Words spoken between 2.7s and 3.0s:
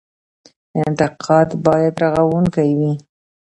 وي